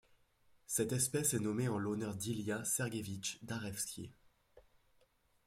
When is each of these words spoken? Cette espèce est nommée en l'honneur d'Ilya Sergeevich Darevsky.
Cette 0.65 0.93
espèce 0.93 1.35
est 1.35 1.39
nommée 1.39 1.67
en 1.67 1.77
l'honneur 1.77 2.15
d'Ilya 2.15 2.65
Sergeevich 2.65 3.37
Darevsky. 3.43 4.09